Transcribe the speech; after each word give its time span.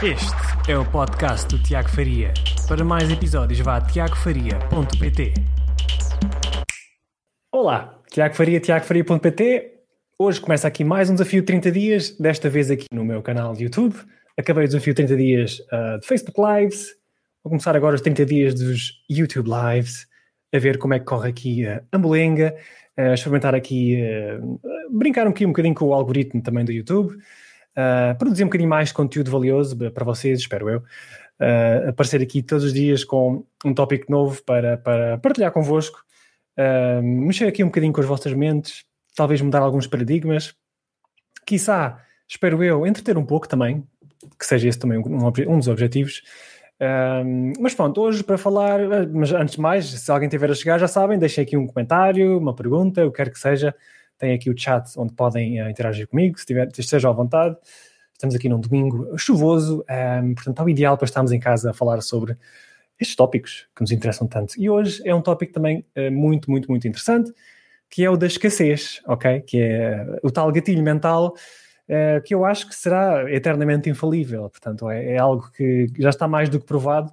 Este 0.00 0.70
é 0.70 0.78
o 0.78 0.88
podcast 0.88 1.48
do 1.48 1.60
Tiago 1.60 1.88
Faria. 1.88 2.32
Para 2.68 2.84
mais 2.84 3.10
episódios, 3.10 3.58
vá 3.58 3.78
a 3.78 3.80
tiagofaria.pt. 3.80 5.34
Olá, 7.50 8.00
Tiago 8.08 8.32
Faria, 8.36 8.60
tiagofaria.pt. 8.60 9.72
Hoje 10.16 10.40
começa 10.40 10.68
aqui 10.68 10.84
mais 10.84 11.10
um 11.10 11.14
desafio 11.14 11.40
de 11.40 11.46
30 11.46 11.72
dias, 11.72 12.16
desta 12.16 12.48
vez 12.48 12.70
aqui 12.70 12.86
no 12.92 13.04
meu 13.04 13.20
canal 13.22 13.54
de 13.54 13.64
YouTube. 13.64 13.96
Acabei 14.38 14.66
o 14.66 14.68
desafio 14.68 14.94
30 14.94 15.16
dias 15.16 15.58
uh, 15.72 15.98
de 15.98 16.06
Facebook 16.06 16.40
Lives. 16.40 16.94
Vou 17.42 17.50
começar 17.50 17.74
agora 17.74 17.96
os 17.96 18.00
30 18.00 18.24
dias 18.24 18.54
dos 18.54 19.02
YouTube 19.10 19.48
Lives, 19.48 20.06
a 20.54 20.58
ver 20.60 20.78
como 20.78 20.94
é 20.94 21.00
que 21.00 21.06
corre 21.06 21.30
aqui 21.30 21.66
a 21.66 21.82
Ambolenga, 21.92 22.54
uh, 22.96 23.14
experimentar 23.14 23.52
aqui, 23.52 24.00
uh, 24.00 24.60
brincar 24.96 25.26
um 25.26 25.30
um 25.30 25.48
bocadinho 25.48 25.74
com 25.74 25.86
o 25.86 25.92
algoritmo 25.92 26.40
também 26.40 26.64
do 26.64 26.70
YouTube 26.70 27.18
uh, 27.78 28.18
produzir 28.18 28.42
um 28.42 28.48
bocadinho 28.48 28.68
mais 28.68 28.88
de 28.88 28.94
conteúdo 28.94 29.30
valioso 29.30 29.76
para 29.92 30.04
vocês, 30.04 30.40
espero 30.40 30.68
eu. 30.68 30.78
Uh, 31.40 31.90
aparecer 31.90 32.20
aqui 32.20 32.42
todos 32.42 32.64
os 32.64 32.74
dias 32.74 33.04
com 33.04 33.44
um 33.64 33.72
tópico 33.72 34.10
novo 34.10 34.42
para, 34.42 34.76
para 34.76 35.18
partilhar 35.18 35.52
convosco, 35.52 36.02
uh, 36.58 37.02
mexer 37.02 37.46
aqui 37.46 37.62
um 37.62 37.68
bocadinho 37.68 37.92
com 37.92 38.00
as 38.00 38.06
vossas 38.06 38.32
mentes, 38.34 38.84
talvez 39.14 39.40
mudar 39.40 39.60
alguns 39.60 39.86
paradigmas, 39.86 40.54
quiçá, 41.46 42.04
espero 42.26 42.62
eu, 42.64 42.84
entreter 42.84 43.16
um 43.16 43.24
pouco 43.24 43.48
também, 43.48 43.84
que 44.36 44.44
seja 44.44 44.68
esse 44.68 44.78
também 44.78 44.98
um, 44.98 45.26
um 45.48 45.58
dos 45.58 45.68
objetivos. 45.68 46.22
Mas 47.60 47.74
pronto, 47.74 48.00
hoje 48.00 48.22
para 48.22 48.38
falar, 48.38 48.78
mas 49.12 49.32
antes 49.32 49.56
de 49.56 49.60
mais, 49.60 49.84
se 49.84 50.10
alguém 50.12 50.28
tiver 50.28 50.48
a 50.48 50.54
chegar, 50.54 50.78
já 50.78 50.86
sabem, 50.86 51.18
deixem 51.18 51.42
aqui 51.42 51.56
um 51.56 51.66
comentário, 51.66 52.38
uma 52.38 52.54
pergunta, 52.54 53.04
o 53.04 53.10
que 53.10 53.16
quer 53.16 53.32
que 53.32 53.38
seja. 53.38 53.74
Tem 54.18 54.34
aqui 54.34 54.50
o 54.50 54.58
chat 54.58 54.90
onde 54.98 55.14
podem 55.14 55.62
uh, 55.62 55.70
interagir 55.70 56.08
comigo, 56.08 56.38
se 56.38 56.44
tiver, 56.44 56.68
esteja 56.76 57.08
à 57.08 57.12
vontade. 57.12 57.56
Estamos 58.12 58.34
aqui 58.34 58.48
num 58.48 58.60
domingo 58.60 59.16
chuvoso, 59.16 59.78
um, 59.88 59.92
ehm, 59.92 60.34
portanto, 60.34 60.58
é 60.60 60.64
o 60.64 60.68
ideal 60.68 60.98
para 60.98 61.04
estarmos 61.04 61.30
em 61.30 61.38
casa 61.38 61.70
a 61.70 61.72
falar 61.72 62.00
sobre 62.00 62.36
estes 62.98 63.14
tópicos 63.14 63.68
que 63.76 63.80
nos 63.80 63.92
interessam 63.92 64.26
tanto. 64.26 64.54
E 64.58 64.68
hoje 64.68 65.00
é 65.04 65.14
um 65.14 65.22
tópico 65.22 65.52
também 65.52 65.86
uh, 65.96 66.10
muito, 66.10 66.50
muito, 66.50 66.68
muito 66.68 66.88
interessante, 66.88 67.32
que 67.88 68.04
é 68.04 68.10
o 68.10 68.16
da 68.16 68.26
escassez, 68.26 69.00
ok? 69.06 69.40
Que 69.42 69.60
é 69.60 70.18
o 70.22 70.32
tal 70.32 70.50
gatilho 70.50 70.82
mental 70.82 71.34
uh, 71.88 72.20
que 72.24 72.34
eu 72.34 72.44
acho 72.44 72.68
que 72.68 72.74
será 72.74 73.32
eternamente 73.32 73.88
infalível. 73.88 74.50
Portanto, 74.50 74.90
é, 74.90 75.12
é 75.12 75.18
algo 75.18 75.50
que 75.52 75.86
já 75.98 76.10
está 76.10 76.26
mais 76.26 76.48
do 76.48 76.58
que 76.58 76.66
provado. 76.66 77.12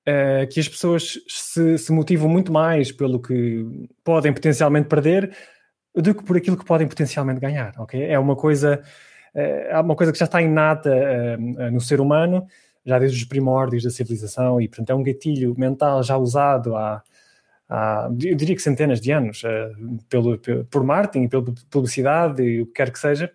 Uh, 0.00 0.48
que 0.50 0.58
as 0.58 0.68
pessoas 0.68 1.18
se, 1.28 1.78
se 1.78 1.92
motivam 1.92 2.28
muito 2.28 2.50
mais 2.50 2.90
pelo 2.90 3.20
que 3.20 3.64
podem 4.02 4.32
potencialmente 4.32 4.88
perder 4.88 5.30
do 5.94 6.14
que 6.14 6.22
por 6.24 6.36
aquilo 6.36 6.56
que 6.56 6.64
podem 6.64 6.86
potencialmente 6.86 7.40
ganhar, 7.40 7.74
ok? 7.78 8.02
É 8.02 8.18
uma 8.18 8.36
coisa, 8.36 8.82
é 9.34 9.78
uma 9.78 9.96
coisa 9.96 10.12
que 10.12 10.18
já 10.18 10.24
está 10.24 10.40
inata 10.40 10.90
uh, 10.90 11.70
no 11.70 11.80
ser 11.80 12.00
humano, 12.00 12.46
já 12.84 12.98
desde 12.98 13.18
os 13.18 13.24
primórdios 13.24 13.82
da 13.82 13.90
civilização, 13.90 14.60
e 14.60 14.68
portanto 14.68 14.90
é 14.90 14.94
um 14.94 15.02
gatilho 15.02 15.54
mental 15.58 16.02
já 16.02 16.16
usado 16.16 16.76
há, 16.76 17.02
há 17.68 18.08
eu 18.22 18.36
diria 18.36 18.54
que 18.54 18.62
centenas 18.62 19.00
de 19.00 19.10
anos, 19.10 19.42
uh, 19.42 19.98
pelo, 20.08 20.38
por 20.70 20.84
marketing, 20.84 21.28
pela 21.28 21.44
publicidade 21.68 22.42
e 22.42 22.62
o 22.62 22.66
que 22.66 22.72
quer 22.72 22.90
que 22.90 22.98
seja. 22.98 23.32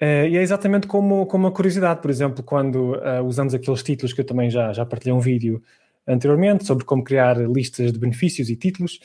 E 0.00 0.36
é 0.36 0.42
exatamente 0.42 0.88
como, 0.88 1.26
como 1.26 1.46
a 1.46 1.52
curiosidade, 1.52 2.00
por 2.02 2.10
exemplo, 2.10 2.42
quando 2.42 3.00
usamos 3.24 3.54
aqueles 3.54 3.84
títulos 3.84 4.12
que 4.12 4.20
eu 4.20 4.24
também 4.24 4.50
já, 4.50 4.72
já 4.72 4.84
partilhei 4.84 5.14
um 5.14 5.20
vídeo 5.20 5.62
anteriormente 6.04 6.66
sobre 6.66 6.84
como 6.84 7.04
criar 7.04 7.38
listas 7.38 7.92
de 7.92 8.00
benefícios 8.00 8.50
e 8.50 8.56
títulos. 8.56 8.98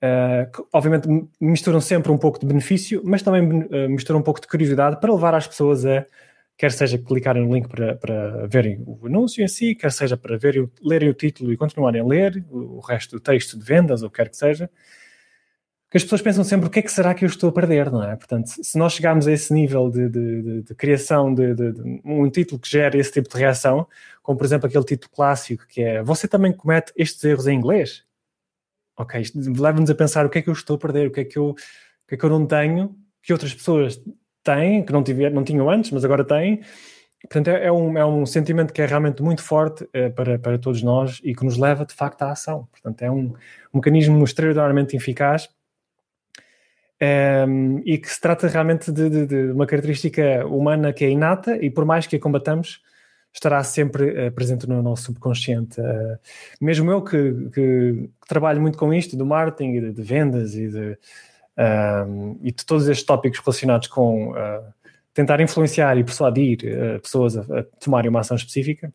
Uh, 0.00 0.50
que 0.52 0.62
obviamente 0.72 1.08
misturam 1.40 1.80
sempre 1.80 2.12
um 2.12 2.18
pouco 2.18 2.38
de 2.38 2.46
benefício, 2.46 3.02
mas 3.04 3.20
também 3.20 3.42
uh, 3.42 3.90
misturam 3.90 4.20
um 4.20 4.22
pouco 4.22 4.40
de 4.40 4.46
curiosidade 4.46 5.00
para 5.00 5.12
levar 5.12 5.34
as 5.34 5.48
pessoas 5.48 5.84
a, 5.84 6.06
quer 6.58 6.72
seja 6.72 6.98
clicarem 6.98 7.46
no 7.46 7.54
link 7.54 7.68
para, 7.68 7.96
para 7.96 8.46
verem 8.48 8.82
o 8.84 9.06
anúncio 9.06 9.42
em 9.44 9.48
si, 9.48 9.76
quer 9.76 9.92
seja 9.92 10.16
para 10.16 10.36
verem, 10.36 10.68
lerem 10.82 11.08
o 11.08 11.14
título 11.14 11.52
e 11.52 11.56
continuarem 11.56 12.00
a 12.00 12.04
ler 12.04 12.44
o 12.50 12.80
resto 12.80 13.16
do 13.16 13.20
texto 13.20 13.56
de 13.56 13.64
vendas, 13.64 14.02
ou 14.02 14.10
quer 14.10 14.28
que 14.28 14.36
seja, 14.36 14.68
que 15.88 15.96
as 15.96 16.02
pessoas 16.02 16.20
pensam 16.20 16.44
sempre 16.44 16.66
o 16.66 16.70
que 16.70 16.80
é 16.80 16.82
que 16.82 16.92
será 16.92 17.14
que 17.14 17.24
eu 17.24 17.28
estou 17.28 17.48
a 17.48 17.52
perder, 17.52 17.90
não 17.90 18.02
é? 18.02 18.14
Portanto, 18.16 18.48
se 18.48 18.76
nós 18.76 18.92
chegarmos 18.92 19.26
a 19.26 19.32
esse 19.32 19.54
nível 19.54 19.88
de, 19.88 20.08
de, 20.08 20.42
de, 20.42 20.62
de 20.62 20.74
criação 20.74 21.32
de, 21.32 21.54
um 22.04 22.28
título 22.28 22.60
que 22.60 22.68
gera 22.68 22.98
esse 22.98 23.12
tipo 23.12 23.28
de 23.28 23.38
reação, 23.38 23.86
como 24.22 24.36
por 24.36 24.44
exemplo 24.44 24.66
aquele 24.66 24.84
título 24.84 25.10
clássico 25.14 25.64
que 25.66 25.80
é 25.80 26.02
você 26.02 26.26
também 26.28 26.52
comete 26.52 26.92
estes 26.96 27.22
erros 27.24 27.46
em 27.46 27.56
inglês? 27.56 28.04
Ok, 28.98 29.22
leva-nos 29.56 29.88
a 29.88 29.94
pensar 29.94 30.26
o 30.26 30.28
que 30.28 30.38
é 30.38 30.42
que 30.42 30.48
eu 30.48 30.52
estou 30.52 30.76
a 30.76 30.78
perder, 30.78 31.08
o 31.08 31.10
que 31.10 31.20
é 31.20 31.24
que 31.24 31.38
eu, 31.38 31.50
o 31.50 31.54
que 32.06 32.14
é 32.14 32.18
que 32.18 32.24
eu 32.24 32.30
não 32.30 32.44
tenho, 32.46 32.96
que 33.22 33.32
outras 33.32 33.54
pessoas 33.54 34.00
têm, 34.42 34.84
que 34.84 34.92
não, 34.92 35.02
tiver, 35.02 35.30
não 35.30 35.44
tinham 35.44 35.70
antes, 35.70 35.90
mas 35.90 36.04
agora 36.04 36.24
têm. 36.24 36.60
Portanto, 37.22 37.48
é, 37.48 37.66
é 37.66 37.72
um, 37.72 37.98
é 37.98 38.04
um 38.04 38.24
sentimento 38.26 38.72
que 38.72 38.80
é 38.80 38.86
realmente 38.86 39.22
muito 39.22 39.42
forte 39.42 39.88
é, 39.92 40.08
para, 40.08 40.38
para 40.38 40.58
todos 40.58 40.82
nós 40.82 41.20
e 41.22 41.34
que 41.34 41.44
nos 41.44 41.56
leva, 41.56 41.84
de 41.84 41.94
facto, 41.94 42.22
à 42.22 42.32
ação. 42.32 42.68
Portanto, 42.70 43.02
é 43.02 43.10
um, 43.10 43.34
um 43.72 43.78
mecanismo 43.78 44.22
extraordinariamente 44.24 44.96
eficaz 44.96 45.48
é, 47.00 47.44
e 47.84 47.98
que 47.98 48.08
se 48.08 48.20
trata 48.20 48.48
realmente 48.48 48.90
de, 48.90 49.08
de, 49.08 49.26
de, 49.26 49.50
uma 49.52 49.66
característica 49.66 50.46
humana 50.46 50.92
que 50.92 51.04
é 51.04 51.10
inata 51.10 51.56
e 51.56 51.70
por 51.70 51.84
mais 51.84 52.06
que 52.06 52.16
a 52.16 52.20
combatamos, 52.20 52.80
estará 53.38 53.62
sempre 53.62 54.26
uh, 54.26 54.32
presente 54.32 54.68
no 54.68 54.82
nosso 54.82 55.04
subconsciente. 55.04 55.80
Uh, 55.80 56.18
mesmo 56.60 56.90
eu 56.90 57.02
que, 57.02 57.32
que, 57.54 58.10
que, 58.20 58.28
trabalho 58.28 58.60
muito 58.60 58.76
com 58.76 58.92
isto, 58.92 59.16
do 59.16 59.24
marketing 59.24 59.70
e 59.74 59.80
de, 59.80 59.92
de 59.92 60.02
vendas 60.02 60.54
e 60.54 60.68
de, 60.68 60.98
uh, 61.56 62.38
e 62.42 62.52
de 62.52 62.66
todos 62.66 62.88
estes 62.88 63.06
tópicos 63.06 63.38
relacionados 63.38 63.88
com 63.88 64.34
tentar 65.14 65.40
influenciar 65.40 65.98
e 65.98 66.04
persuadir 66.04 66.58
pessoas 67.02 67.36
a, 67.36 67.40
a, 67.40 67.64
tomarem 67.80 68.08
uma 68.08 68.20
ação 68.20 68.36
específica, 68.36 68.92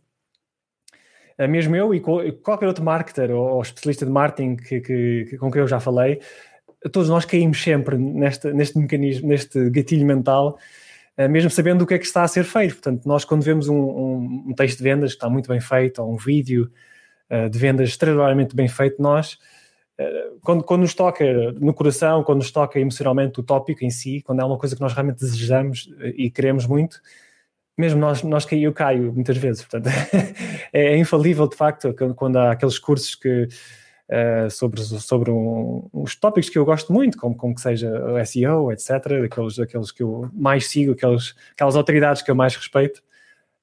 mesmo 1.50 1.76
eu 1.76 1.94
e 1.94 2.00
qualquer 2.00 2.68
outro 2.68 2.82
marketer 2.82 3.30
ou, 3.32 3.62
especialista 3.62 4.06
de 4.06 4.12
marketing 4.12 4.56
que, 4.56 4.80
que, 4.80 5.38
com 5.38 5.52
quem 5.52 5.60
eu 5.60 5.68
já 5.68 5.82
falei, 5.82 6.22
todos 6.94 7.10
nós 7.10 7.26
caímos 7.26 7.62
sempre 7.62 7.98
neste, 7.98 8.54
neste 8.54 8.78
mecanismo, 8.78 9.28
neste 9.28 9.70
gatilho 9.70 10.06
mental 10.06 10.58
eh, 10.58 10.62
mesmo 11.30 11.50
sabendo 11.50 11.84
o 11.84 11.88
que 11.88 11.94
é 11.94 12.00
que 12.00 12.06
está 12.06 12.24
a 12.24 12.28
ser 12.28 12.44
feito. 12.44 12.76
Portanto, 12.76 13.06
nós 13.06 13.24
quando 13.24 13.44
vemos 13.44 13.68
um, 13.68 13.76
um, 13.76 14.44
um 14.48 14.54
texto 14.54 14.78
de 14.78 14.84
vendas 14.84 15.12
que 15.12 15.18
está 15.18 15.30
muito 15.30 15.48
bem 15.48 15.60
feito, 15.60 16.02
ou 16.02 16.14
um 16.14 16.18
vídeo 16.18 16.72
uh, 17.30 17.50
de 17.50 17.60
vendas 17.60 17.90
extraordinariamente 17.90 18.56
bem 18.56 18.68
feito, 18.68 19.02
nós, 19.02 19.38
uh, 20.00 20.40
quando, 20.42 20.64
quando 20.64 20.82
nos 20.82 20.94
toca 20.94 21.24
no 21.54 21.74
coração, 21.74 22.24
quando 22.24 22.40
nos 22.40 22.52
toca 22.52 22.80
emocionalmente 22.80 23.40
o 23.40 23.44
tópico 23.44 23.84
em 23.86 23.90
si, 23.90 24.22
quando 24.22 24.42
é 24.42 24.46
uma 24.46 24.58
coisa 24.58 24.76
que 24.76 24.82
nós 24.82 24.94
realmente 24.94 25.20
desejamos 25.20 25.90
e 26.16 26.32
queremos 26.32 26.66
muito, 26.66 27.00
mesmo 27.78 28.00
nós, 28.00 28.24
nós 28.24 28.48
eu 28.52 28.74
caio 28.74 29.14
muitas 29.14 29.38
vezes. 29.38 29.64
Portanto, 29.64 29.88
é, 30.74 30.94
é 30.94 30.98
infalível 30.98 31.48
de 31.48 31.56
facto 31.56 31.94
quando 32.16 32.38
há 32.38 32.52
aqueles 32.52 32.80
cursos 32.80 33.16
que 33.16 33.48
uh, 34.14 34.50
sobre, 34.50 34.82
sobre 34.82 35.32
um, 35.32 35.90
uns 35.94 36.16
tópicos 36.16 36.50
que 36.50 36.58
eu 36.58 36.66
gosto 36.66 36.94
muito, 36.94 37.18
como, 37.18 37.36
como 37.36 37.56
que 37.56 37.62
seja 37.62 37.90
o 37.90 38.26
SEO, 38.26 38.72
etc., 38.72 38.92
aqueles, 39.26 39.60
aqueles 39.60 39.92
que 39.92 40.04
eu 40.04 40.30
mais 40.34 40.68
sigo, 40.68 40.92
aqueles, 40.92 41.36
aquelas 41.52 41.76
autoridades 41.76 42.22
que 42.22 42.30
eu 42.30 42.36
mais 42.36 42.56
respeito, 42.56 43.02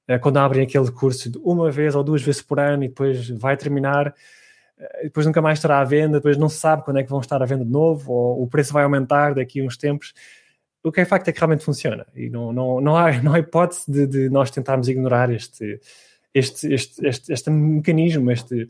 uh, 0.09 0.19
quando 0.19 0.37
abrem 0.37 0.63
aquele 0.63 0.91
curso 0.91 1.29
de 1.29 1.37
uma 1.39 1.71
vez 1.71 1.95
ou 1.95 2.03
duas 2.03 2.21
vezes 2.21 2.41
por 2.41 2.59
ano 2.59 2.83
e 2.83 2.89
depois 2.89 3.29
vai 3.29 3.55
terminar, 3.55 4.09
uh, 4.09 5.03
depois 5.03 5.25
nunca 5.25 5.41
mais 5.41 5.59
estará 5.59 5.79
à 5.79 5.83
venda, 5.83 6.17
depois 6.17 6.37
não 6.37 6.49
se 6.49 6.57
sabe 6.57 6.83
quando 6.83 6.97
é 6.97 7.03
que 7.03 7.09
vão 7.09 7.21
estar 7.21 7.41
à 7.41 7.45
venda 7.45 7.63
de 7.63 7.71
novo, 7.71 8.11
ou 8.11 8.43
o 8.43 8.47
preço 8.47 8.73
vai 8.73 8.83
aumentar 8.83 9.33
daqui 9.33 9.61
a 9.61 9.63
uns 9.63 9.77
tempos. 9.77 10.13
O 10.83 10.91
que 10.91 10.99
é 10.99 11.05
facto 11.05 11.27
é 11.27 11.31
que 11.31 11.39
realmente 11.39 11.63
funciona 11.63 12.07
e 12.15 12.27
não, 12.29 12.51
não, 12.51 12.81
não, 12.81 12.97
há, 12.97 13.11
não 13.21 13.33
há 13.33 13.39
hipótese 13.39 13.89
de, 13.89 14.07
de 14.07 14.29
nós 14.29 14.51
tentarmos 14.51 14.89
ignorar 14.89 15.31
este, 15.31 15.79
este, 16.33 16.73
este, 16.73 17.05
este, 17.05 17.31
este 17.31 17.49
mecanismo, 17.49 18.31
este, 18.31 18.69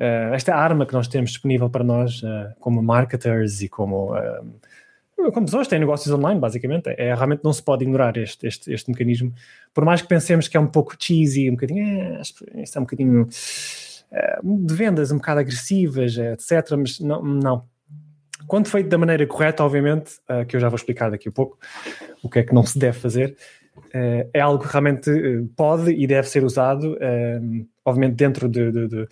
uh, 0.00 0.34
esta 0.34 0.54
arma 0.54 0.86
que 0.86 0.94
nós 0.94 1.06
temos 1.06 1.30
disponível 1.30 1.68
para 1.68 1.84
nós 1.84 2.22
uh, 2.22 2.52
como 2.58 2.82
marketers 2.82 3.60
e 3.62 3.68
como, 3.68 4.14
uh, 4.14 5.30
como 5.32 5.46
pessoas 5.46 5.66
que 5.66 5.70
têm 5.70 5.78
negócios 5.78 6.12
online, 6.12 6.40
basicamente, 6.40 6.88
é 6.96 7.14
realmente 7.14 7.44
não 7.44 7.52
se 7.52 7.62
pode 7.62 7.84
ignorar 7.84 8.16
este, 8.16 8.46
este, 8.46 8.72
este 8.72 8.90
mecanismo, 8.90 9.32
por 9.74 9.84
mais 9.84 10.00
que 10.00 10.08
pensemos 10.08 10.48
que 10.48 10.56
é 10.56 10.60
um 10.60 10.66
pouco 10.66 10.96
cheesy, 10.98 11.48
um 11.50 11.52
bocadinho, 11.52 11.86
é, 11.86 12.20
isto 12.22 12.76
é 12.76 12.78
um 12.78 12.84
bocadinho 12.84 13.28
de 14.42 14.74
vendas 14.74 15.12
um 15.12 15.18
bocado 15.18 15.38
agressivas, 15.38 16.18
etc. 16.18 16.76
Mas 16.76 16.98
não, 16.98 17.22
não. 17.22 17.64
Quando 18.48 18.66
feito 18.66 18.88
da 18.88 18.98
maneira 18.98 19.24
correta, 19.24 19.62
obviamente, 19.62 20.14
que 20.48 20.56
eu 20.56 20.60
já 20.60 20.68
vou 20.68 20.74
explicar 20.74 21.12
daqui 21.12 21.28
a 21.28 21.32
pouco 21.32 21.56
o 22.20 22.28
que 22.28 22.40
é 22.40 22.42
que 22.42 22.52
não 22.52 22.64
se 22.64 22.76
deve 22.76 22.98
fazer, 22.98 23.36
é 24.34 24.40
algo 24.40 24.64
que 24.64 24.72
realmente 24.72 25.08
pode 25.56 25.92
e 25.92 26.08
deve 26.08 26.26
ser 26.28 26.42
usado, 26.42 26.98
obviamente, 27.84 28.16
dentro 28.16 28.48
de, 28.48 28.72
de, 28.72 28.88
de 28.88 29.08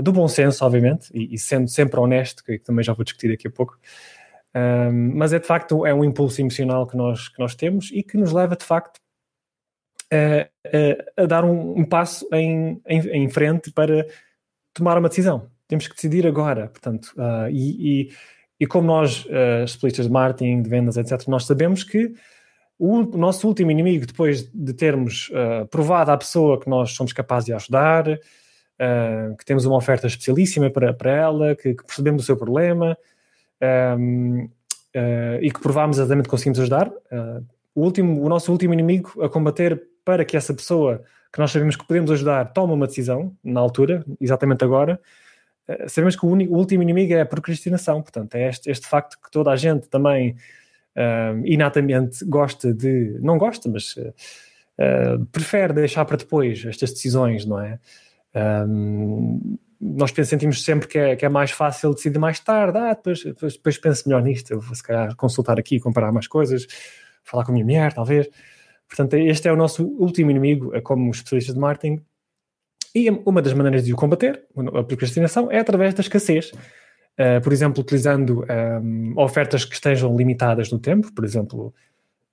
do 0.00 0.12
bom 0.12 0.26
senso, 0.28 0.64
obviamente, 0.64 1.10
e, 1.14 1.34
e, 1.34 1.38
sendo 1.38 1.68
sempre 1.68 2.00
honesto, 2.00 2.42
que 2.44 2.58
também 2.58 2.84
já 2.84 2.92
vou 2.92 3.04
discutir 3.04 3.28
daqui 3.28 3.46
a 3.48 3.50
pouco. 3.50 3.78
Um, 4.54 5.12
mas 5.14 5.32
é 5.32 5.38
de 5.38 5.46
facto 5.46 5.84
é 5.86 5.92
um 5.92 6.02
impulso 6.02 6.40
emocional 6.40 6.86
que 6.86 6.96
nós, 6.96 7.28
que 7.28 7.38
nós 7.38 7.54
temos 7.54 7.90
e 7.92 8.02
que 8.02 8.16
nos 8.16 8.32
leva 8.32 8.56
de 8.56 8.64
facto 8.64 8.98
a, 10.10 10.48
a, 11.20 11.22
a 11.22 11.26
dar 11.26 11.44
um, 11.44 11.78
um 11.78 11.84
passo 11.84 12.26
em, 12.32 12.80
em, 12.86 13.00
em, 13.08 13.28
frente 13.28 13.70
para 13.70 14.06
tomar 14.72 14.96
uma 14.98 15.08
decisão. 15.08 15.50
Temos 15.66 15.86
que 15.86 15.94
decidir 15.94 16.26
agora, 16.26 16.68
portanto, 16.68 17.12
uh, 17.16 17.48
e, 17.50 18.06
e, 18.08 18.12
e, 18.58 18.66
como 18.66 18.86
nós, 18.86 19.26
uh, 19.26 19.64
especialistas 19.64 20.06
de 20.06 20.12
marketing, 20.12 20.62
de 20.62 20.70
vendas, 20.70 20.96
etc., 20.96 21.28
nós 21.28 21.44
sabemos 21.44 21.84
que 21.84 22.14
o, 22.78 23.00
o, 23.00 23.18
nosso 23.18 23.46
último 23.46 23.70
inimigo, 23.70 24.06
depois 24.06 24.50
de 24.50 24.72
termos 24.72 25.28
uh, 25.30 25.66
provado 25.66 26.10
à 26.10 26.16
pessoa 26.16 26.58
que 26.58 26.70
nós 26.70 26.92
somos 26.92 27.12
capazes 27.12 27.46
de 27.46 27.52
ajudar, 27.52 28.18
uh, 28.80 29.36
que 29.36 29.44
temos 29.44 29.64
uma 29.64 29.76
oferta 29.76 30.06
especialíssima 30.06 30.70
para, 30.70 30.92
para 30.92 31.10
ela, 31.10 31.54
que, 31.54 31.74
que 31.74 31.84
percebemos 31.84 32.22
o 32.22 32.26
seu 32.26 32.36
problema 32.36 32.96
um, 33.98 34.44
uh, 34.94 35.42
e 35.42 35.50
que 35.50 35.60
provámos 35.60 35.98
exatamente 35.98 36.24
que 36.24 36.30
conseguimos 36.30 36.60
ajudar, 36.60 36.90
o, 37.74 37.82
último, 37.82 38.24
o 38.24 38.28
nosso 38.28 38.50
último 38.50 38.72
inimigo 38.72 39.22
a 39.22 39.28
combater 39.28 39.82
para 40.04 40.24
que 40.24 40.36
essa 40.36 40.54
pessoa 40.54 41.02
que 41.32 41.38
nós 41.38 41.50
sabemos 41.50 41.76
que 41.76 41.86
podemos 41.86 42.10
ajudar 42.10 42.44
tome 42.52 42.72
uma 42.72 42.86
decisão 42.86 43.36
na 43.44 43.60
altura, 43.60 44.04
exatamente 44.20 44.64
agora, 44.64 44.98
sabemos 45.86 46.16
que 46.16 46.24
o, 46.24 46.28
único, 46.28 46.54
o, 46.54 46.58
último 46.58 46.82
inimigo 46.82 47.12
é 47.12 47.20
a 47.20 47.26
procrastinação, 47.26 48.00
portanto, 48.00 48.34
é 48.34 48.48
este, 48.48 48.70
este 48.70 48.86
facto 48.86 49.18
que 49.22 49.30
toda 49.30 49.50
a 49.50 49.56
gente 49.56 49.86
também 49.88 50.36
uh, 50.96 51.40
inatamente 51.44 52.24
gosta 52.24 52.72
de, 52.72 53.18
não 53.20 53.38
gosta, 53.38 53.68
mas 53.68 53.96
uh, 53.96 55.24
prefere 55.30 55.72
deixar 55.72 56.04
para 56.04 56.16
depois 56.16 56.64
estas 56.64 56.92
decisões, 56.92 57.44
não 57.44 57.60
é? 57.60 57.78
Um, 58.34 59.58
nós 59.80 60.10
sentimos 60.10 60.64
sempre 60.64 60.88
que 60.88 60.98
é, 60.98 61.16
que 61.16 61.24
é, 61.24 61.28
mais 61.28 61.52
fácil 61.52 61.94
decidir 61.94 62.18
mais 62.18 62.40
tarde, 62.40 62.78
ah, 62.78 62.94
depois, 62.94 63.22
depois, 63.22 63.54
depois 63.54 63.78
penso 63.78 64.08
melhor 64.08 64.22
nisto, 64.22 64.50
eu 64.50 64.60
vou 64.60 64.74
se 64.74 64.82
calhar 64.82 65.14
consultar 65.14 65.58
aqui, 65.58 65.78
comparar 65.78 66.10
mais 66.10 66.26
coisas, 66.26 66.66
falar 67.22 67.44
com 67.44 67.52
a 67.52 67.54
minha 67.54 67.64
mulher, 67.64 67.92
talvez. 67.92 68.28
Portanto, 68.88 69.14
este 69.14 69.46
é 69.46 69.52
o 69.52 69.56
nosso 69.56 69.84
último 69.84 70.30
inimigo, 70.30 70.74
é 70.74 70.80
como 70.80 71.10
especialistas 71.10 71.54
de 71.54 71.60
marketing. 71.60 72.02
E 72.94 73.10
uma 73.10 73.42
das 73.42 73.52
maneiras 73.52 73.84
de 73.84 73.92
o 73.92 73.96
combater, 73.96 74.42
a 74.56 74.82
procrastinação, 74.82 75.52
é 75.52 75.58
através 75.58 75.94
da 75.94 76.00
escassez. 76.00 76.52
Uh, 77.18 77.40
por 77.42 77.52
exemplo, 77.52 77.82
utilizando 77.82 78.44
um, 78.82 79.12
ofertas 79.16 79.64
que 79.64 79.74
estejam 79.74 80.16
limitadas 80.16 80.70
no 80.70 80.78
tempo, 80.78 81.12
por 81.12 81.24
exemplo, 81.24 81.74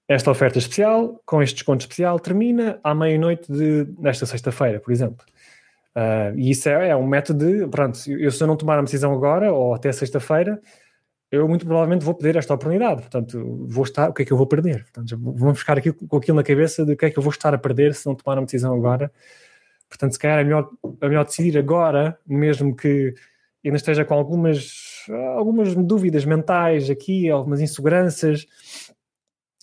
esta 0.07 0.30
oferta 0.30 0.59
especial, 0.59 1.19
com 1.25 1.42
este 1.42 1.56
desconto 1.56 1.81
especial, 1.81 2.19
termina 2.19 2.80
à 2.83 2.94
meia-noite 2.94 3.51
de, 3.51 3.86
desta 4.00 4.25
sexta-feira, 4.25 4.80
por 4.80 4.94
exemplo. 4.94 5.25
Uh, 5.95 6.38
e 6.38 6.51
isso 6.51 6.68
é, 6.68 6.89
é, 6.89 6.95
um 6.95 7.07
método 7.07 7.45
de, 7.45 7.68
pronto, 7.68 7.97
eu, 8.12 8.30
se 8.30 8.44
eu 8.44 8.47
não 8.47 8.57
tomar 8.57 8.77
a 8.77 8.81
decisão 8.81 9.13
agora, 9.13 9.53
ou 9.53 9.74
até 9.74 9.92
sexta-feira, 9.94 10.62
eu 11.31 11.47
muito 11.47 11.65
provavelmente 11.65 12.03
vou 12.03 12.13
perder 12.13 12.38
esta 12.38 12.53
oportunidade. 12.53 13.01
Portanto, 13.01 13.65
vou 13.68 13.83
estar, 13.83 14.09
o 14.09 14.13
que 14.13 14.24
é 14.24 14.25
que 14.25 14.33
eu 14.33 14.38
vou 14.38 14.47
perder? 14.47 14.83
Portanto, 14.83 15.18
vamos 15.19 15.59
ficar 15.59 15.77
aqui 15.77 15.92
com 15.94 16.18
aquilo 16.18 16.36
na 16.36 16.44
cabeça 16.44 16.86
de 16.86 16.94
o 16.94 16.97
que 16.97 17.06
é 17.06 17.09
que 17.09 17.18
eu 17.18 17.24
vou 17.24 17.31
estar 17.31 17.53
a 17.53 17.57
perder 17.57 17.94
se 17.94 18.06
não 18.06 18.15
tomar 18.15 18.38
uma 18.38 18.45
decisão 18.45 18.74
agora. 18.74 19.12
Portanto, 19.88 20.13
se 20.13 20.19
calhar 20.19 20.39
é 20.39 20.44
melhor, 20.44 20.69
é 21.01 21.07
melhor 21.07 21.25
decidir 21.25 21.57
agora, 21.57 22.18
mesmo 22.27 22.75
que 22.75 23.13
ainda 23.63 23.77
esteja 23.77 24.06
com 24.06 24.13
algumas, 24.13 25.06
algumas 25.36 25.75
dúvidas 25.75 26.25
mentais 26.25 26.89
aqui, 26.89 27.30
algumas 27.30 27.62
inseguranças, 27.62 28.45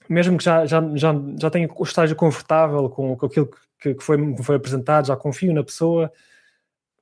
mesmo 0.09 0.37
que 0.39 0.45
já, 0.45 0.67
já, 0.67 0.83
já, 0.95 1.15
já 1.41 1.51
tenha 1.51 1.69
o 1.75 1.83
estágio 1.83 2.17
confortável 2.17 2.89
com, 2.89 3.17
com 3.17 3.27
aquilo 3.27 3.49
que, 3.81 3.95
que, 3.95 4.03
foi, 4.03 4.37
foi 4.43 4.57
apresentado, 4.57 5.07
já 5.07 5.17
confio 5.17 5.53
na 5.53 5.63
pessoa, 5.63 6.13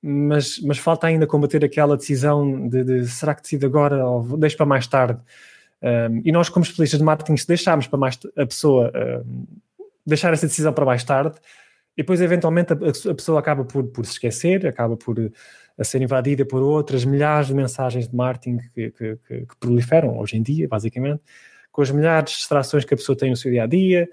mas, 0.03 0.59
mas 0.61 0.79
falta 0.79 1.07
ainda 1.07 1.27
combater 1.27 1.65
aquela 1.65 1.97
decisão 1.97 2.69
de, 2.69 2.85
de 2.85 3.09
será 3.09 3.35
que 3.35 3.43
decido 3.43 3.67
agora 3.67 4.05
ou 4.07 4.37
deixo 4.37 4.57
para 4.57 4.67
mais 4.67 4.87
tarde. 4.87 5.21
Um, 5.83 6.23
e 6.25 6.33
nós, 6.33 6.49
como 6.49 6.63
especialistas 6.63 6.99
de 6.99 7.05
marketing, 7.05 7.37
se 7.37 7.47
deixarmos 7.47 7.87
para 7.87 7.99
mais 7.99 8.19
a 8.37 8.47
pessoa 8.47 8.93
um, 9.27 9.47
deixar 10.07 10.33
essa 10.33 10.47
decisão 10.47 10.73
para 10.73 10.85
mais 10.85 11.05
tarde, 11.05 11.37
e 11.97 12.03
depois 12.03 12.21
eventualmente 12.21 12.73
a, 12.73 12.77
a 12.77 13.15
pessoa 13.15 13.39
acaba 13.41 13.65
por, 13.65 13.85
por 13.85 14.07
se 14.07 14.13
esquecer, 14.13 14.67
acaba 14.67 14.97
por 14.97 15.17
a 15.81 15.85
ser 15.85 16.03
invadida 16.03 16.45
por 16.45 16.63
outras 16.63 17.07
milhares 17.07 17.49
de 17.49 17.55
mensagens 17.55 18.07
de 18.07 18.15
marketing 18.15 18.59
que, 18.75 18.91
que, 18.91 19.17
que 19.27 19.57
proliferam 19.59 20.19
hoje 20.19 20.37
em 20.37 20.43
dia, 20.43 20.69
basicamente, 20.69 21.23
com 21.71 21.83
as 21.83 21.91
milhares 21.91 22.33
de 22.33 22.39
distrações 22.39 22.85
que 22.85 22.95
a 22.95 22.97
pessoa 22.97 23.17
tem 23.17 23.31
no 23.31 23.37
seu 23.37 23.51
dia 23.51 23.65
a 23.65 23.67
dia, 23.67 24.09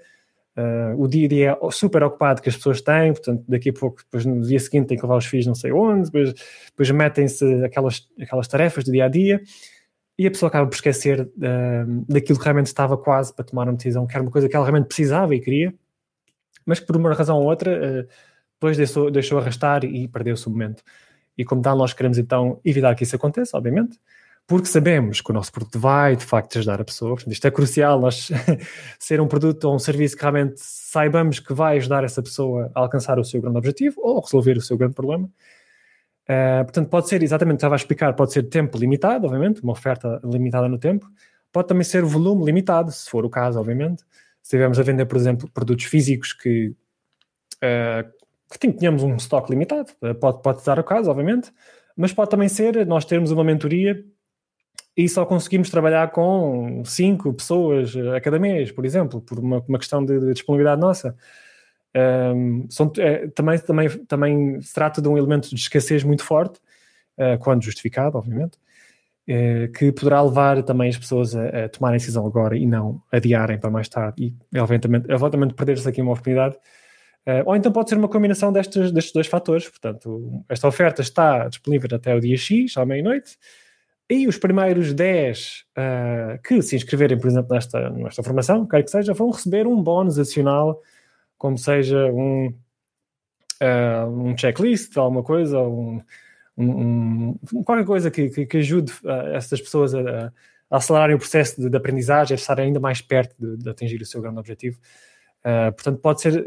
uh, 0.56 1.02
o 1.02 1.06
dia 1.06 1.26
a 1.26 1.28
dia 1.28 1.58
super 1.70 2.02
ocupado 2.02 2.42
que 2.42 2.48
as 2.48 2.56
pessoas 2.56 2.80
têm, 2.80 3.12
portanto, 3.12 3.44
daqui 3.48 3.70
a 3.70 3.72
pouco, 3.72 4.02
depois 4.02 4.24
no 4.24 4.40
dia 4.42 4.58
seguinte, 4.58 4.88
tem 4.88 4.96
que 4.96 5.02
levar 5.02 5.16
os 5.16 5.26
filhos 5.26 5.46
não 5.46 5.54
sei 5.54 5.72
onde, 5.72 6.04
depois, 6.04 6.34
depois 6.66 6.90
metem-se 6.90 7.64
aquelas, 7.64 8.08
aquelas 8.20 8.48
tarefas 8.48 8.84
do 8.84 8.92
dia 8.92 9.04
a 9.04 9.08
dia. 9.08 9.40
E 10.18 10.26
a 10.26 10.30
pessoa 10.30 10.48
acaba 10.48 10.66
por 10.66 10.74
esquecer 10.74 11.20
uh, 11.20 12.04
daquilo 12.08 12.38
que 12.38 12.44
realmente 12.44 12.66
estava 12.66 12.98
quase 12.98 13.32
para 13.32 13.44
tomar 13.44 13.68
uma 13.68 13.76
decisão, 13.76 14.06
que 14.06 14.14
era 14.14 14.22
uma 14.22 14.32
coisa 14.32 14.48
que 14.48 14.56
ela 14.56 14.64
realmente 14.64 14.88
precisava 14.88 15.32
e 15.34 15.40
queria, 15.40 15.72
mas 16.66 16.80
que 16.80 16.86
por 16.86 16.96
uma 16.96 17.14
razão 17.14 17.38
ou 17.38 17.44
outra 17.44 18.02
uh, 18.02 18.08
depois 18.54 18.76
deixou, 18.76 19.10
deixou 19.10 19.38
arrastar 19.38 19.84
e 19.84 20.08
perdeu-se 20.08 20.46
o 20.48 20.50
momento. 20.50 20.82
E 21.36 21.44
como 21.44 21.62
tal, 21.62 21.76
nós 21.76 21.92
queremos 21.92 22.18
então 22.18 22.60
evitar 22.64 22.96
que 22.96 23.04
isso 23.04 23.14
aconteça, 23.14 23.56
obviamente, 23.56 23.96
porque 24.48 24.66
sabemos 24.66 25.20
que 25.20 25.30
o 25.30 25.34
nosso 25.34 25.52
produto 25.52 25.78
vai 25.78 26.16
de 26.16 26.24
facto 26.24 26.56
ajudar 26.56 26.80
a 26.80 26.84
pessoa. 26.84 27.10
Portanto, 27.10 27.34
isto 27.34 27.46
é 27.46 27.50
crucial, 27.50 28.00
nós 28.00 28.30
ser 28.98 29.20
um 29.20 29.28
produto 29.28 29.64
ou 29.64 29.74
um 29.74 29.78
serviço 29.78 30.16
que 30.16 30.22
realmente 30.22 30.54
saibamos 30.56 31.38
que 31.38 31.52
vai 31.52 31.76
ajudar 31.76 32.02
essa 32.02 32.22
pessoa 32.22 32.72
a 32.74 32.80
alcançar 32.80 33.18
o 33.18 33.24
seu 33.24 33.42
grande 33.42 33.58
objetivo 33.58 34.00
ou 34.00 34.18
resolver 34.18 34.56
o 34.56 34.62
seu 34.62 34.78
grande 34.78 34.94
problema. 34.94 35.26
Uh, 36.24 36.64
portanto, 36.64 36.88
pode 36.88 37.10
ser, 37.10 37.22
exatamente, 37.22 37.58
estava 37.58 37.74
a 37.74 37.76
explicar, 37.76 38.14
pode 38.14 38.32
ser 38.32 38.44
tempo 38.44 38.78
limitado, 38.78 39.26
obviamente, 39.26 39.62
uma 39.62 39.72
oferta 39.72 40.18
limitada 40.24 40.66
no 40.66 40.78
tempo. 40.78 41.06
Pode 41.52 41.68
também 41.68 41.84
ser 41.84 42.02
volume 42.02 42.46
limitado, 42.46 42.90
se 42.90 43.08
for 43.08 43.26
o 43.26 43.30
caso, 43.30 43.60
obviamente. 43.60 44.00
Se 44.42 44.56
estivermos 44.56 44.78
a 44.78 44.82
vender, 44.82 45.04
por 45.04 45.18
exemplo, 45.18 45.50
produtos 45.52 45.84
físicos 45.84 46.32
que 46.32 46.74
uh, 47.62 48.10
que 48.58 48.72
tenhamos 48.72 49.02
um 49.02 49.14
estoque 49.14 49.50
limitado. 49.50 49.92
Pode, 50.18 50.40
pode 50.40 50.64
dar 50.64 50.78
o 50.78 50.84
caso, 50.84 51.10
obviamente, 51.10 51.52
mas 51.94 52.14
pode 52.14 52.30
também 52.30 52.48
ser 52.48 52.86
nós 52.86 53.04
termos 53.04 53.30
uma 53.30 53.44
mentoria 53.44 54.02
e 54.98 55.08
só 55.08 55.24
conseguimos 55.24 55.70
trabalhar 55.70 56.10
com 56.10 56.82
cinco 56.84 57.32
pessoas 57.32 57.96
a 57.96 58.20
cada 58.20 58.36
mês, 58.36 58.72
por 58.72 58.84
exemplo, 58.84 59.20
por 59.20 59.38
uma, 59.38 59.64
uma 59.68 59.78
questão 59.78 60.04
de, 60.04 60.18
de, 60.18 60.32
disponibilidade 60.32 60.80
nossa. 60.80 61.16
Um, 62.34 62.66
são, 62.68 62.92
é, 62.98 63.28
também, 63.28 63.58
também, 63.60 63.88
também 64.06 64.60
se 64.60 64.74
trata 64.74 65.00
de 65.00 65.08
um 65.08 65.16
elemento 65.16 65.50
de 65.50 65.54
escassez 65.54 66.02
muito 66.02 66.24
forte, 66.24 66.58
uh, 67.16 67.38
quando 67.38 67.62
justificado, 67.62 68.18
obviamente, 68.18 68.58
uh, 69.28 69.70
que 69.72 69.92
poderá 69.92 70.20
levar 70.20 70.64
também 70.64 70.88
as 70.88 70.98
pessoas 70.98 71.32
a, 71.36 71.66
a 71.66 71.68
tomarem 71.68 71.98
decisão 71.98 72.26
agora 72.26 72.56
e 72.56 72.66
não 72.66 73.00
adiarem 73.12 73.56
para 73.56 73.70
mais 73.70 73.88
tarde 73.88 74.34
e, 74.52 74.58
obviamente, 74.58 74.88
eventualmente 75.08 75.54
perder-se 75.54 75.88
aqui 75.88 76.02
uma 76.02 76.10
oportunidade 76.10 76.56
Uh, 77.26 77.44
ou 77.44 77.54
então 77.54 77.70
pode 77.70 77.90
ser 77.90 77.98
uma 77.98 78.08
combinação 78.08 78.50
destes, 78.50 78.90
destes 78.90 79.12
dois 79.12 79.26
fatores. 79.26 79.68
Portanto, 79.68 80.42
esta 80.48 80.66
oferta 80.66 81.02
está 81.02 81.46
disponível 81.46 81.90
até 81.94 82.14
o 82.14 82.20
dia 82.20 82.38
X, 82.38 82.74
à 82.78 82.86
meia-noite, 82.86 83.36
e 84.10 84.26
os 84.26 84.38
primeiros 84.38 84.92
10 84.94 85.64
uh, 85.76 85.80
eh, 85.80 86.40
que 86.42 86.62
se 86.62 86.76
inscreverem, 86.76 87.18
por 87.18 87.28
exemplo, 87.28 87.54
nesta, 87.54 87.90
nesta 87.90 88.22
formação, 88.22 88.66
quer 88.66 88.82
que 88.82 88.90
seja, 88.90 89.12
vão 89.12 89.30
receber 89.30 89.66
um 89.66 89.82
bónus 89.82 90.18
adicional, 90.18 90.80
como 91.36 91.58
seja 91.58 92.06
um, 92.06 92.46
uh, 93.62 94.08
um 94.08 94.36
checklist, 94.36 94.96
alguma 94.96 95.22
coisa, 95.22 95.60
um, 95.60 96.00
um, 96.56 97.38
qualquer 97.64 97.84
coisa 97.84 98.10
que, 98.10 98.30
que, 98.30 98.46
que 98.46 98.56
ajude 98.56 98.92
essas 99.34 99.60
pessoas 99.60 99.94
a, 99.94 100.32
a, 100.70 100.76
acelerarem 100.76 101.14
o 101.14 101.18
processo 101.18 101.60
de, 101.60 101.68
de 101.68 101.76
aprendizagem, 101.76 102.34
a 102.34 102.38
estar 102.38 102.58
ainda 102.58 102.80
mais 102.80 103.02
perto 103.02 103.34
de, 103.38 103.58
de, 103.58 103.68
atingir 103.68 104.00
o 104.00 104.06
seu 104.06 104.22
grande 104.22 104.38
objetivo. 104.38 104.78
Uh, 105.40 105.70
portanto, 105.72 106.00
pode 106.00 106.22
ser 106.22 106.44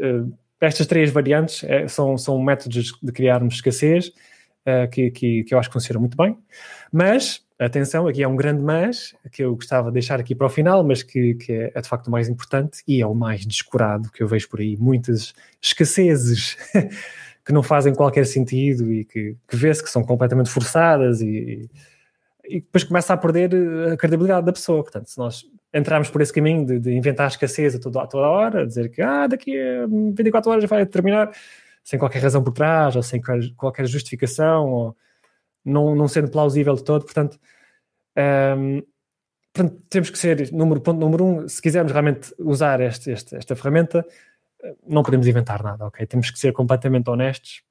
estas 0.60 0.86
três 0.86 1.10
variantes 1.10 1.64
é, 1.64 1.88
são, 1.88 2.16
são 2.16 2.40
métodos 2.40 2.92
de 3.02 3.12
criarmos 3.12 3.54
escassez 3.54 4.08
uh, 4.08 4.88
que, 4.90 5.10
que, 5.10 5.44
que, 5.44 5.54
eu 5.54 5.58
acho 5.58 5.68
que 5.68 5.72
funcionam 5.72 6.00
muito 6.00 6.16
bem. 6.16 6.36
Mas, 6.92 7.44
atenção, 7.66 8.06
aqui 8.06 8.22
é 8.22 8.28
um 8.28 8.36
grande 8.36 8.62
mas 8.62 9.14
que 9.30 9.44
eu 9.44 9.54
gostava 9.54 9.88
de 9.88 9.94
deixar 9.94 10.18
aqui 10.18 10.34
para 10.34 10.46
o 10.46 10.50
final, 10.50 10.82
mas 10.82 11.02
que, 11.02 11.34
que 11.34 11.52
é, 11.52 11.72
é 11.74 11.80
de 11.80 11.88
facto 11.88 12.08
o 12.08 12.10
mais 12.10 12.28
importante 12.28 12.82
e 12.86 13.00
é 13.00 13.06
o 13.06 13.14
mais 13.14 13.44
descurado 13.46 14.10
que 14.10 14.22
eu 14.22 14.28
vejo 14.28 14.48
por 14.48 14.60
aí. 14.60 14.76
Muitas 14.76 15.34
escassezes 15.60 16.56
que 17.44 17.52
não 17.52 17.62
fazem 17.62 17.94
qualquer 17.94 18.26
sentido 18.26 18.92
e 18.92 19.04
que, 19.04 19.36
que 19.48 19.56
vê-se 19.56 19.82
que 19.82 19.90
são 19.90 20.02
completamente 20.02 20.50
forçadas 20.50 21.20
e, 21.20 21.68
e 22.44 22.60
depois 22.60 22.84
começa 22.84 23.12
a 23.12 23.16
perder 23.16 23.50
a 23.92 23.96
credibilidade 23.96 24.46
da 24.46 24.52
pessoa. 24.52 24.82
Portanto, 24.82 25.08
se 25.08 25.18
nós 25.18 25.44
entrarmos 25.74 26.10
por 26.10 26.20
esse 26.20 26.32
caminho 26.32 26.66
de, 26.66 26.78
de 26.78 26.92
inventar 26.92 27.28
escassez 27.28 27.74
a 27.74 27.80
toda, 27.80 28.02
a 28.02 28.06
toda 28.06 28.28
hora, 28.28 28.66
dizer 28.66 28.90
que 28.90 29.00
ah, 29.00 29.26
daqui 29.26 29.58
a 29.58 29.86
24 29.86 30.50
horas 30.50 30.64
vai 30.64 30.84
terminar, 30.86 31.30
sem 31.82 31.98
qualquer 31.98 32.22
razão 32.22 32.42
por 32.42 32.52
trás, 32.52 32.94
ou 32.94 33.02
sem 33.02 33.20
qualquer 33.56 33.86
justificação, 33.86 34.68
ou 34.68 34.96
não, 35.64 35.94
não 35.94 36.08
sendo 36.08 36.30
plausível 36.30 36.74
de 36.74 36.84
todo. 36.84 37.04
Portanto, 37.04 37.38
um, 38.56 38.82
portanto 39.52 39.82
temos 39.88 40.10
que 40.10 40.18
ser, 40.18 40.52
número, 40.52 40.80
ponto 40.80 40.98
número 40.98 41.24
um, 41.24 41.48
se 41.48 41.60
quisermos 41.60 41.92
realmente 41.92 42.34
usar 42.38 42.80
este, 42.80 43.10
este, 43.10 43.36
esta 43.36 43.56
ferramenta, 43.56 44.04
não 44.86 45.02
podemos 45.02 45.26
inventar 45.26 45.62
nada, 45.62 45.86
ok? 45.86 46.06
Temos 46.06 46.30
que 46.30 46.38
ser 46.38 46.52
completamente 46.52 47.10
honestos. 47.10 47.62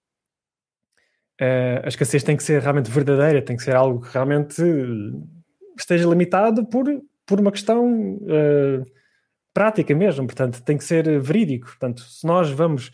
Uh, 1.40 1.84
a 1.84 1.88
escassez 1.88 2.24
tem 2.24 2.38
que 2.38 2.44
ser 2.44 2.62
realmente 2.62 2.92
verdadeira, 2.92 3.42
tem 3.42 3.56
que 3.56 3.64
ser 3.64 3.76
algo 3.76 4.02
que 4.02 4.14
realmente 4.14 4.62
esteja 5.78 6.08
limitado 6.08 6.66
por 6.66 6.86
por 7.26 7.40
uma 7.40 7.52
questão 7.52 8.16
uh, 8.16 8.86
prática 9.54 9.96
mesmo, 9.96 10.26
portanto, 10.26 10.62
tem 10.64 10.78
que 10.78 10.84
ser 10.84 11.18
verídico. 11.22 11.68
Portanto, 11.68 12.02
se 12.02 12.28
nós 12.28 12.50
vamos 12.52 12.92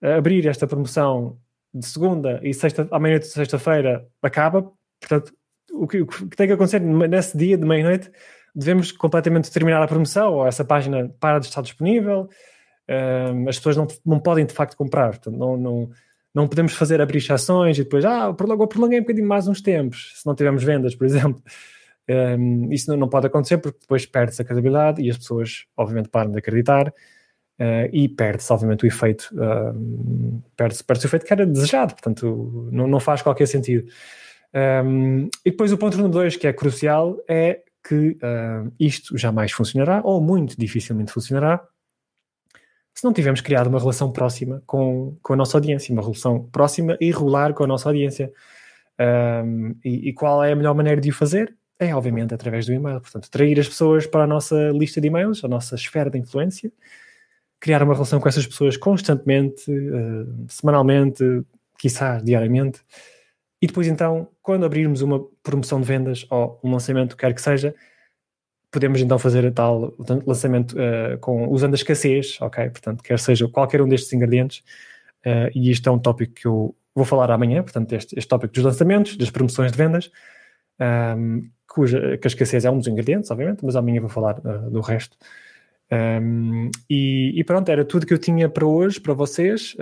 abrir 0.00 0.46
esta 0.46 0.66
promoção 0.66 1.38
de 1.74 1.86
segunda 1.86 2.40
e 2.42 2.54
sexta, 2.54 2.86
à 2.90 3.00
meia-noite 3.00 3.26
de 3.26 3.32
sexta-feira 3.32 4.06
acaba, 4.22 4.70
portanto, 5.00 5.32
o 5.72 5.88
que, 5.88 6.02
o 6.02 6.06
que, 6.06 6.36
tem 6.36 6.46
que 6.46 6.52
acontecer 6.52 6.80
nesse 6.80 7.36
dia 7.36 7.58
de 7.58 7.66
meia-noite 7.66 8.10
devemos 8.54 8.92
completamente 8.92 9.50
terminar 9.50 9.82
a 9.82 9.88
promoção 9.88 10.34
ou 10.34 10.46
essa 10.46 10.64
página 10.64 11.12
para 11.18 11.40
de 11.40 11.46
estar 11.46 11.60
disponível. 11.60 12.28
Um, 12.88 13.48
as 13.48 13.56
pessoas 13.56 13.76
não, 13.76 13.86
não 14.06 14.20
podem 14.20 14.46
de 14.46 14.52
facto 14.52 14.76
comprar, 14.76 15.10
portanto, 15.10 15.36
não, 15.36 15.56
não, 15.56 15.90
não 16.32 16.46
podemos 16.46 16.74
fazer 16.74 17.00
abrir 17.00 17.18
exceções 17.18 17.76
e 17.78 17.82
depois, 17.82 18.04
ah, 18.04 18.32
prolongou, 18.32 18.68
prolonguei 18.68 19.00
um 19.00 19.02
bocadinho 19.02 19.26
mais 19.26 19.48
uns 19.48 19.60
tempos, 19.60 20.12
se 20.14 20.26
não 20.26 20.34
tivermos 20.34 20.62
vendas, 20.62 20.94
por 20.94 21.04
exemplo. 21.06 21.42
Um, 22.08 22.70
isso 22.70 22.90
não, 22.90 22.98
não, 22.98 23.08
pode 23.08 23.26
acontecer 23.26 23.58
porque 23.58 23.78
depois 23.80 24.04
perde-se 24.04 24.40
a 24.40 24.44
credibilidade 24.44 25.02
e 25.02 25.10
as 25.10 25.16
pessoas, 25.16 25.64
obviamente, 25.76 26.10
param 26.10 26.30
de 26.30 26.38
acreditar 26.38 26.92
uh, 27.58 27.88
e 27.92 28.08
perde-se, 28.08 28.52
obviamente, 28.52 28.84
o 28.84 28.86
efeito, 28.86 29.30
uh, 29.34 30.42
perde-se 30.56 30.84
perde 30.84 31.04
o 31.04 31.08
efeito 31.08 31.26
que 31.26 31.32
era 31.32 31.46
desejado, 31.46 31.94
portanto, 31.94 32.68
não, 32.72 32.86
não 32.86 33.00
faz 33.00 33.22
qualquer 33.22 33.46
sentido. 33.46 33.88
Um, 34.54 35.28
e 35.44 35.50
depois 35.50 35.72
o 35.72 35.78
ponto 35.78 35.96
número 35.96 36.12
dois, 36.12 36.36
que 36.36 36.46
é 36.46 36.52
crucial, 36.52 37.18
é 37.28 37.60
que 37.86 38.16
uh, 38.22 38.72
isto 38.78 39.16
jamais 39.18 39.52
funcionará, 39.52 40.00
ou 40.04 40.20
muito 40.20 40.58
dificilmente 40.58 41.12
funcionará, 41.12 41.66
se 42.94 43.04
não 43.04 43.12
tivermos 43.12 43.40
criado 43.40 43.66
uma 43.66 43.78
relação 43.78 44.12
próxima 44.12 44.62
com, 44.66 45.16
com 45.20 45.32
a 45.32 45.36
nossa 45.36 45.56
audiência, 45.56 45.92
uma 45.92 46.02
relação 46.02 46.44
próxima 46.44 46.96
e 47.00 47.10
regular 47.10 47.52
com 47.52 47.64
a 47.64 47.66
nossa 47.66 47.88
audiência. 47.88 48.32
Um, 49.44 49.74
e, 49.84 50.10
e, 50.10 50.12
qual 50.12 50.44
é 50.44 50.52
a 50.52 50.56
melhor 50.56 50.74
maneira 50.74 51.00
de 51.00 51.10
o 51.10 51.12
fazer? 51.12 51.56
É, 51.76 51.92
obviamente, 51.92 52.32
através 52.32 52.66
do 52.66 52.72
e-mail. 52.72 53.00
Portanto, 53.00 53.28
trair 53.28 53.58
as 53.58 53.66
pessoas 53.66 54.06
para 54.06 54.22
a 54.22 54.26
nossa 54.26 54.70
lista 54.70 55.00
de 55.00 55.08
e-mails, 55.08 55.44
a 55.44 55.48
nossa 55.48 55.74
esfera 55.74 56.08
de 56.08 56.18
influência, 56.18 56.72
criar 57.64 57.82
uma 57.82 57.94
relação 57.94 58.20
com 58.20 58.28
essas 58.28 58.46
pessoas 58.46 58.76
constantemente, 58.76 59.70
uh, 59.70 60.44
semanalmente, 60.48 61.24
quiçá 61.78 62.18
diariamente, 62.18 62.82
e 63.62 63.66
depois, 63.66 63.86
então, 63.86 64.28
quando 64.42 64.66
abrirmos 64.66 65.00
uma 65.00 65.24
promoção 65.42 65.80
de 65.80 65.86
vendas 65.86 66.26
ou 66.28 66.60
um 66.62 66.70
lançamento, 66.72 67.16
quer 67.16 67.32
que 67.32 67.40
seja, 67.40 67.74
podemos 68.70 69.00
então 69.00 69.18
fazer 69.18 69.50
tal 69.54 69.94
lançamento 70.26 70.72
uh, 70.72 71.16
com, 71.20 71.48
usando 71.48 71.72
a 71.72 71.76
escassez, 71.76 72.36
ok? 72.42 72.68
Portanto, 72.68 73.02
quer 73.02 73.18
seja 73.18 73.48
qualquer 73.48 73.80
um 73.80 73.88
destes 73.88 74.12
ingredientes, 74.12 74.58
uh, 75.24 75.48
e 75.54 75.70
isto 75.70 75.88
é 75.88 75.92
um 75.92 75.98
tópico 75.98 76.34
que 76.34 76.46
eu 76.46 76.76
vou 76.94 77.06
falar 77.06 77.30
amanhã, 77.30 77.62
portanto, 77.62 77.94
este, 77.94 78.18
este 78.18 78.28
tópico 78.28 78.52
dos 78.52 78.62
lançamentos, 78.62 79.16
das 79.16 79.30
promoções 79.30 79.72
de 79.72 79.78
vendas, 79.78 80.10
um, 80.78 80.84
ehm, 80.84 81.40
cuja 81.66 82.18
que 82.18 82.26
a 82.26 82.28
escassez 82.28 82.66
é 82.66 82.70
um 82.70 82.76
dos 82.76 82.88
ingredientes, 82.88 83.30
obviamente, 83.30 83.64
mas 83.64 83.74
amanhã 83.74 84.02
vou 84.02 84.10
falar 84.10 84.38
uh, 84.40 84.70
do 84.70 84.82
resto. 84.82 85.16
Um, 85.92 86.70
e, 86.90 87.32
e, 87.38 87.44
pronto, 87.44 87.68
era 87.68 87.84
tudo 87.84 88.06
que 88.06 88.14
eu 88.14 88.18
tinha 88.18 88.48
para 88.48 88.66
hoje, 88.66 89.00
para 89.00 89.14
vocês. 89.14 89.76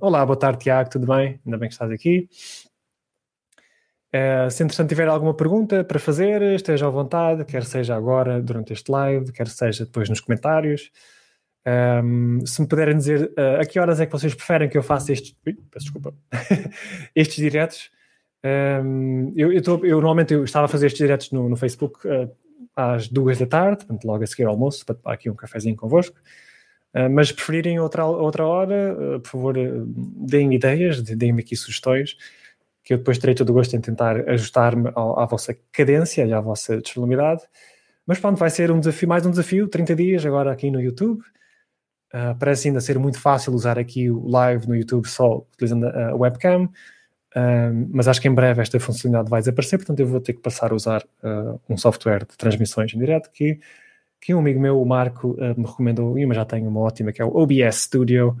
olá, 0.00 0.24
boa 0.24 0.38
tarde, 0.38 0.64
Tiago, 0.64 0.90
tudo 0.90 1.06
bem? 1.06 1.40
Ainda 1.44 1.58
bem 1.58 1.68
que 1.68 1.74
estás 1.74 1.90
aqui. 1.90 2.28
Uh, 4.16 4.50
se 4.50 4.62
entretanto 4.62 4.88
tiver 4.88 5.08
alguma 5.08 5.34
pergunta 5.34 5.84
para 5.84 5.98
fazer, 5.98 6.40
esteja 6.54 6.86
à 6.86 6.90
vontade, 6.90 7.44
quer 7.44 7.64
seja 7.64 7.94
agora 7.94 8.40
durante 8.40 8.72
este 8.72 8.90
live, 8.90 9.32
quer 9.32 9.48
seja 9.48 9.84
depois 9.84 10.08
nos 10.08 10.20
comentários. 10.20 10.90
Um, 11.66 12.46
se 12.46 12.62
me 12.62 12.68
puderem 12.68 12.96
dizer 12.96 13.32
uh, 13.36 13.60
a 13.60 13.66
que 13.66 13.78
horas 13.78 14.00
é 14.00 14.06
que 14.06 14.12
vocês 14.12 14.32
preferem 14.34 14.68
que 14.68 14.78
eu 14.78 14.82
faça 14.82 15.12
estes, 15.12 15.36
ui, 15.44 15.54
peço 15.70 15.86
desculpa, 15.86 16.14
estes 17.14 17.36
diretos. 17.36 17.90
Um, 18.44 19.32
eu, 19.36 19.52
eu, 19.52 19.62
eu, 19.84 19.96
normalmente 19.96 20.32
eu 20.32 20.44
estava 20.44 20.66
a 20.66 20.68
fazer 20.68 20.86
estes 20.86 21.00
diretos 21.00 21.32
no, 21.32 21.48
no 21.48 21.56
Facebook 21.56 21.98
uh, 22.06 22.30
às 22.76 23.08
duas 23.08 23.38
da 23.38 23.46
tarde, 23.46 23.78
portanto, 23.78 24.04
logo 24.04 24.22
a 24.22 24.26
seguir 24.26 24.44
ao 24.44 24.50
almoço, 24.50 24.84
para 24.84 24.94
tomar 24.94 25.14
aqui 25.14 25.30
um 25.30 25.34
cafezinho 25.34 25.74
convosco. 25.74 26.16
Uh, 26.94 27.10
mas 27.10 27.32
preferirem 27.32 27.80
outra, 27.80 28.06
outra 28.06 28.46
hora, 28.46 28.94
por 29.22 29.28
favor, 29.28 29.54
deem 29.56 30.54
ideias, 30.54 31.02
deem-me 31.02 31.40
aqui 31.40 31.56
sugestões 31.56 32.16
que 32.86 32.94
eu 32.94 32.98
depois 32.98 33.18
terei 33.18 33.34
todo 33.34 33.50
o 33.50 33.52
gosto 33.52 33.74
em 33.74 33.80
tentar 33.80 34.30
ajustar-me 34.30 34.92
à 34.94 35.26
vossa 35.26 35.58
cadência 35.72 36.24
e 36.24 36.32
à 36.32 36.40
vossa 36.40 36.80
disponibilidade. 36.80 37.42
Mas 38.06 38.20
pronto, 38.20 38.38
vai 38.38 38.48
ser 38.48 38.70
um 38.70 38.78
desafio, 38.78 39.08
mais 39.08 39.26
um 39.26 39.30
desafio, 39.30 39.66
30 39.66 39.96
dias 39.96 40.24
agora 40.24 40.52
aqui 40.52 40.70
no 40.70 40.80
YouTube. 40.80 41.20
Uh, 42.14 42.38
parece 42.38 42.68
ainda 42.68 42.80
ser 42.80 42.96
muito 42.96 43.20
fácil 43.20 43.52
usar 43.52 43.76
aqui 43.76 44.08
o 44.08 44.28
live 44.28 44.68
no 44.68 44.76
YouTube 44.76 45.08
só 45.08 45.38
utilizando 45.52 45.88
a, 45.88 46.14
webcam, 46.14 46.70
uh, 47.36 47.88
mas 47.90 48.08
acho 48.08 48.20
que 48.20 48.28
em 48.28 48.34
breve 48.34 48.62
esta 48.62 48.80
funcionalidade 48.80 49.30
vai 49.30 49.40
desaparecer, 49.40 49.78
portanto 49.78 50.00
eu 50.00 50.06
vou 50.06 50.20
ter 50.20 50.32
que 50.32 50.40
passar 50.40 50.72
a 50.72 50.74
usar 50.74 51.04
uh, 51.22 51.60
um 51.68 51.76
software 51.76 52.20
de 52.20 52.36
transmissões 52.36 52.92
em 52.94 52.98
direto 52.98 53.30
que, 53.30 53.60
que 54.20 54.34
um 54.34 54.38
amigo 54.38 54.58
meu, 54.58 54.80
o 54.80 54.86
Marco, 54.86 55.36
me 55.56 55.64
recomendou, 55.64 56.18
e 56.18 56.26
mas 56.26 56.36
já 56.36 56.44
tenho 56.44 56.68
uma 56.68 56.80
ótima, 56.80 57.12
que 57.12 57.22
é 57.22 57.24
o 57.24 57.36
OBS 57.36 57.82
Studio, 57.82 58.36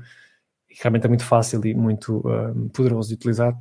e 0.70 0.74
realmente 0.80 1.04
é 1.04 1.08
muito 1.08 1.24
fácil 1.24 1.64
e 1.64 1.74
muito 1.74 2.24
poderoso 2.72 3.10
de 3.10 3.14
utilizar. 3.14 3.56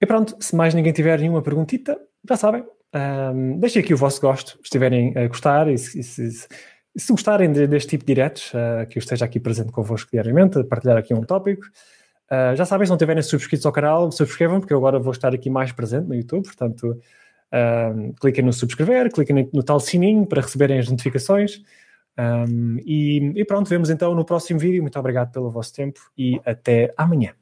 E 0.00 0.06
pronto, 0.06 0.36
se 0.38 0.54
mais 0.54 0.74
ninguém 0.74 0.92
tiver 0.92 1.18
nenhuma 1.18 1.42
perguntita, 1.42 1.98
já 2.28 2.36
sabem, 2.36 2.64
um, 2.94 3.58
deixem 3.58 3.82
aqui 3.82 3.92
o 3.92 3.96
vosso 3.96 4.20
gosto, 4.20 4.52
se 4.58 4.64
estiverem 4.64 5.16
a 5.16 5.26
gostar 5.26 5.68
e 5.68 5.76
se, 5.76 6.02
se, 6.02 6.46
se 6.96 7.12
gostarem 7.12 7.50
de, 7.50 7.66
deste 7.66 7.90
tipo 7.90 8.04
de 8.04 8.14
diretos, 8.14 8.52
uh, 8.54 8.86
que 8.88 8.98
eu 8.98 9.00
esteja 9.00 9.24
aqui 9.24 9.40
presente 9.40 9.72
convosco 9.72 10.10
diariamente, 10.12 10.58
a 10.58 10.64
partilhar 10.64 10.96
aqui 10.96 11.12
um 11.12 11.22
tópico. 11.22 11.64
Uh, 12.34 12.56
já 12.56 12.64
sabem, 12.64 12.86
se 12.86 12.90
não 12.90 12.96
tiverem 12.96 13.22
subscritos 13.22 13.64
ao 13.66 13.72
canal, 13.72 14.10
subscrevam, 14.10 14.60
porque 14.60 14.72
eu 14.72 14.78
agora 14.78 14.98
vou 14.98 15.12
estar 15.12 15.34
aqui 15.34 15.48
mais 15.48 15.72
presente 15.72 16.08
no 16.08 16.14
YouTube, 16.14 16.44
portanto, 16.44 16.98
um, 17.52 18.12
cliquem 18.14 18.44
no 18.44 18.52
subscrever, 18.52 19.12
cliquem 19.12 19.48
no, 19.52 19.62
tal 19.62 19.78
sininho 19.78 20.26
para 20.26 20.42
receberem 20.42 20.78
as 20.78 20.88
notificações. 20.88 21.62
Um, 22.18 22.78
e, 22.84 23.32
e 23.36 23.44
pronto, 23.44 23.68
vemos 23.68 23.90
então 23.90 24.14
no 24.14 24.24
próximo 24.24 24.58
vídeo. 24.58 24.82
Muito 24.82 24.98
obrigado 24.98 25.32
pelo 25.32 25.50
vosso 25.50 25.72
tempo 25.72 26.00
e 26.16 26.40
até 26.44 26.92
amanhã. 26.96 27.32